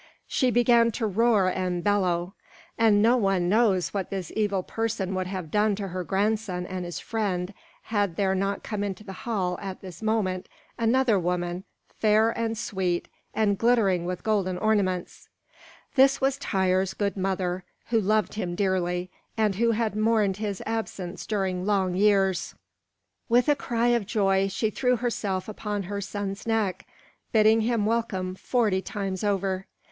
[0.25, 2.33] She began to roar and bellow;
[2.75, 6.65] and no one knows what this evil old person would have done to her grandson
[6.65, 11.65] and his friend had not there come into the hall at this moment another woman,
[11.99, 15.29] fair and sweet, and glittering with golden ornaments.
[15.93, 21.27] This was Tŷr's good mother, who loved him dearly, and who had mourned his absence
[21.27, 22.55] during long years.
[23.29, 26.87] With a cry of joy she threw herself upon her son's neck,
[27.31, 29.67] bidding him welcome forty times over.